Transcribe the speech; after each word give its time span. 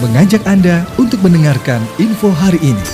mengajak 0.00 0.40
Anda 0.48 0.88
untuk 0.96 1.20
mendengarkan 1.20 1.84
info 2.00 2.32
hari 2.32 2.56
ini. 2.64 2.86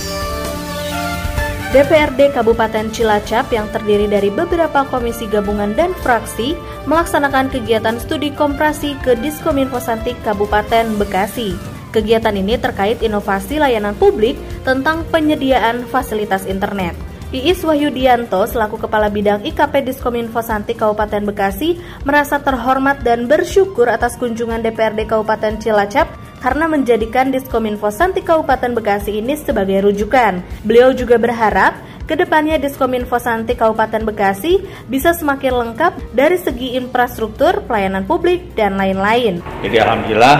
DPRD 1.71 2.35
Kabupaten 2.35 2.91
Cilacap 2.91 3.51
yang 3.51 3.67
terdiri 3.71 4.07
dari 4.07 4.27
beberapa 4.31 4.87
komisi 4.87 5.27
gabungan 5.27 5.71
dan 5.75 5.91
fraksi 5.99 6.55
melaksanakan 6.87 7.51
kegiatan 7.51 7.99
studi 7.99 8.31
komprasi 8.31 8.95
ke 9.03 9.15
Diskominfo 9.19 9.79
Santik 9.79 10.15
Kabupaten 10.23 10.95
Bekasi. 10.99 11.55
Kegiatan 11.95 12.35
ini 12.35 12.59
terkait 12.59 12.99
inovasi 12.99 13.59
layanan 13.59 13.95
publik 13.95 14.35
tentang 14.67 15.07
penyediaan 15.07 15.87
fasilitas 15.87 16.43
internet. 16.43 16.95
Iis 17.35 17.59
Wahyudianto 17.59 18.47
selaku 18.47 18.87
Kepala 18.87 19.11
Bidang 19.11 19.43
IKP 19.43 19.83
Diskominfo 19.83 20.39
Santi 20.39 20.71
Kabupaten 20.71 21.27
Bekasi 21.27 21.75
merasa 22.07 22.39
terhormat 22.39 23.03
dan 23.03 23.27
bersyukur 23.27 23.91
atas 23.91 24.15
kunjungan 24.15 24.63
DPRD 24.63 25.03
Kabupaten 25.03 25.59
Cilacap 25.59 26.07
karena 26.39 26.69
menjadikan 26.69 27.33
Diskominfo 27.33 27.89
Santi 27.89 28.21
Kabupaten 28.21 28.77
Bekasi 28.77 29.19
ini 29.21 29.37
sebagai 29.37 29.83
rujukan. 29.85 30.41
Beliau 30.63 30.93
juga 30.93 31.17
berharap 31.17 31.77
ke 32.07 32.15
depannya 32.15 32.55
Diskominfo 32.55 33.19
Santi 33.19 33.53
Kabupaten 33.53 34.07
Bekasi 34.07 34.63
bisa 34.87 35.11
semakin 35.11 35.53
lengkap 35.67 36.15
dari 36.15 36.39
segi 36.39 36.79
infrastruktur, 36.79 37.67
pelayanan 37.67 38.07
publik, 38.07 38.55
dan 38.55 38.79
lain-lain. 38.79 39.43
Jadi 39.59 39.75
Alhamdulillah 39.75 40.37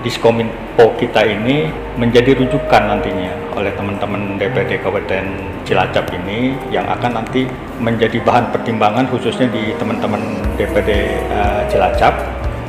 Diskominfo 0.00 0.96
kita 0.96 1.26
ini 1.26 1.68
menjadi 1.98 2.32
rujukan 2.32 2.82
nantinya 2.88 3.52
oleh 3.58 3.68
teman-teman 3.76 4.40
DPD 4.40 4.80
Kabupaten 4.80 5.24
Cilacap 5.68 6.08
ini 6.16 6.56
yang 6.72 6.88
akan 6.88 7.20
nanti 7.20 7.44
menjadi 7.76 8.16
bahan 8.24 8.48
pertimbangan 8.48 9.04
khususnya 9.12 9.50
di 9.52 9.76
teman-teman 9.76 10.40
DPD 10.56 10.90
eh, 11.20 11.60
Cilacap 11.68 12.14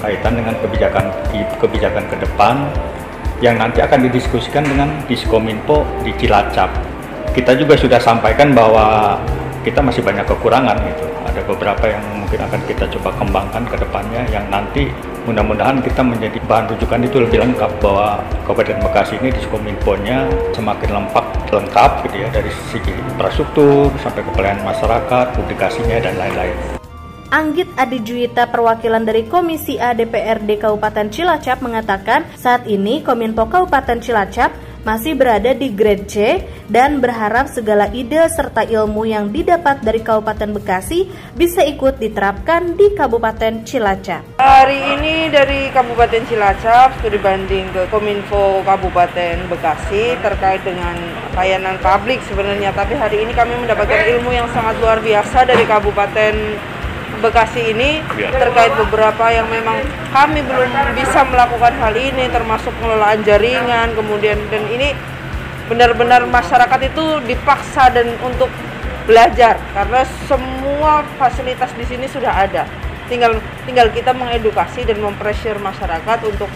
kaitan 0.02 0.34
dengan 0.36 0.58
kebijakan 0.60 1.06
kebijakan 1.62 2.04
ke 2.10 2.16
depan 2.26 2.68
yang 3.42 3.58
nanti 3.58 3.82
akan 3.82 4.06
didiskusikan 4.10 4.62
dengan 4.66 5.02
Diskominfo 5.10 5.86
di 6.06 6.14
Cilacap. 6.18 6.70
Kita 7.34 7.58
juga 7.58 7.74
sudah 7.80 7.98
sampaikan 7.98 8.54
bahwa 8.54 9.18
kita 9.66 9.82
masih 9.82 10.06
banyak 10.06 10.26
kekurangan 10.26 10.78
gitu. 10.86 11.06
Ada 11.26 11.42
beberapa 11.48 11.86
yang 11.88 12.04
mungkin 12.18 12.44
akan 12.44 12.62
kita 12.68 12.86
coba 12.98 13.10
kembangkan 13.18 13.64
ke 13.66 13.78
depannya 13.80 14.22
yang 14.30 14.46
nanti 14.52 14.92
mudah-mudahan 15.24 15.80
kita 15.86 16.02
menjadi 16.02 16.38
bahan 16.50 16.66
rujukan 16.74 17.02
itu 17.06 17.18
lebih 17.22 17.40
lengkap 17.46 17.72
bahwa 17.80 18.26
Kabupaten 18.46 18.78
Bekasi 18.82 19.22
ini 19.22 19.30
di 19.30 19.42
Skominfo-nya 19.46 20.28
semakin 20.52 20.90
lengkap 20.98 21.26
lengkap 21.54 21.92
gitu 22.10 22.16
ya 22.26 22.28
dari 22.34 22.52
segi 22.74 22.94
infrastruktur 22.94 23.94
sampai 24.02 24.22
ke 24.26 24.32
masyarakat, 24.66 25.26
publikasinya 25.38 25.98
dan 26.02 26.18
lain-lain. 26.18 26.81
Anggit 27.32 27.72
Adi 27.80 28.04
Juwita 28.04 28.52
perwakilan 28.52 29.08
dari 29.08 29.24
Komisi 29.24 29.80
A 29.80 29.96
DPRD 29.96 30.60
Kabupaten 30.60 31.08
Cilacap 31.08 31.64
mengatakan 31.64 32.28
saat 32.36 32.68
ini 32.68 33.00
Kominfo 33.08 33.48
Kabupaten 33.48 34.04
Cilacap 34.04 34.52
masih 34.84 35.16
berada 35.16 35.56
di 35.56 35.72
grade 35.72 36.12
C 36.12 36.44
dan 36.68 37.00
berharap 37.00 37.48
segala 37.48 37.88
ide 37.96 38.20
serta 38.28 38.68
ilmu 38.68 39.08
yang 39.08 39.32
didapat 39.32 39.80
dari 39.80 40.04
Kabupaten 40.04 40.60
Bekasi 40.60 41.08
bisa 41.32 41.64
ikut 41.64 42.04
diterapkan 42.04 42.76
di 42.76 42.92
Kabupaten 43.00 43.64
Cilacap. 43.64 44.36
Hari 44.44 45.00
ini 45.00 45.32
dari 45.32 45.72
Kabupaten 45.72 46.28
Cilacap 46.28 47.00
studi 47.00 47.16
banding 47.16 47.72
ke 47.72 47.88
Kominfo 47.88 48.60
Kabupaten 48.68 49.48
Bekasi 49.48 50.20
terkait 50.20 50.68
dengan 50.68 51.00
layanan 51.32 51.80
publik 51.80 52.20
sebenarnya, 52.28 52.76
tapi 52.76 53.00
hari 53.00 53.24
ini 53.24 53.32
kami 53.32 53.56
mendapatkan 53.56 54.20
ilmu 54.20 54.36
yang 54.36 54.52
sangat 54.52 54.76
luar 54.84 55.00
biasa 55.00 55.48
dari 55.48 55.64
Kabupaten 55.64 56.36
Bekasi 57.20 57.76
ini 57.76 58.00
ya. 58.16 58.32
terkait 58.32 58.72
beberapa 58.80 59.28
yang 59.30 59.46
memang 59.52 59.84
kami 60.16 60.42
belum 60.42 60.72
bisa 60.96 61.28
melakukan 61.28 61.76
hal 61.78 61.94
ini 61.94 62.32
termasuk 62.32 62.72
pengelolaan 62.80 63.22
jaringan 63.28 63.92
kemudian 63.94 64.40
dan 64.48 64.64
ini 64.72 64.96
benar-benar 65.68 66.24
masyarakat 66.26 66.80
itu 66.88 67.06
dipaksa 67.28 67.92
dan 67.92 68.16
untuk 68.24 68.48
belajar 69.06 69.60
karena 69.76 70.02
semua 70.26 71.04
fasilitas 71.20 71.70
di 71.76 71.86
sini 71.86 72.08
sudah 72.08 72.32
ada 72.32 72.64
tinggal 73.12 73.38
tinggal 73.68 73.92
kita 73.92 74.16
mengedukasi 74.16 74.88
dan 74.88 75.04
mempressure 75.04 75.60
masyarakat 75.60 76.20
untuk 76.26 76.48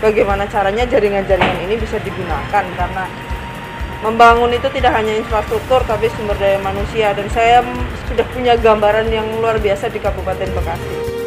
bagaimana 0.00 0.48
caranya 0.48 0.88
jaringan-jaringan 0.88 1.68
ini 1.68 1.74
bisa 1.76 2.00
digunakan 2.00 2.64
karena 2.64 3.04
membangun 4.02 4.54
itu 4.54 4.70
tidak 4.70 4.94
hanya 4.94 5.18
infrastruktur 5.18 5.82
tapi 5.82 6.06
sumber 6.14 6.38
daya 6.38 6.62
manusia 6.62 7.10
dan 7.14 7.26
saya 7.34 7.66
sudah 8.06 8.26
punya 8.30 8.54
gambaran 8.54 9.10
yang 9.10 9.26
luar 9.42 9.58
biasa 9.58 9.90
di 9.90 9.98
Kabupaten 9.98 10.48
Bekasi. 10.54 11.17